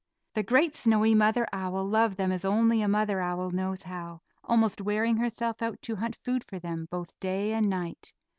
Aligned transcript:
The 0.33 0.41
great 0.41 0.73
snowy 0.73 1.13
mother 1.13 1.45
owl 1.53 1.85
loved 1.85 2.17
them 2.17 2.31
as 2.31 2.43
only 2.43 2.81
a 2.81 2.87
mother 2.87 3.21
owl 3.21 3.51
knows 3.51 3.83
how, 3.83 4.21
almost 4.43 4.81
wearing 4.81 5.17
herself 5.17 5.61
out 5.61 5.79
to 5.83 5.95
hunt 5.97 6.15
food 6.15 6.43
for 6.43 6.57
them, 6.57 6.87
both 6.89 7.19
day 7.19 7.53
and 7.53 7.69
night. 7.69 8.11